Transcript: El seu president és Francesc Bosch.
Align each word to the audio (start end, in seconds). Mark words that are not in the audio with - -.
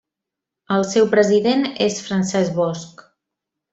El 0.77 0.85
seu 0.93 1.05
president 1.11 1.63
és 1.89 1.99
Francesc 2.07 2.57
Bosch. 2.63 3.05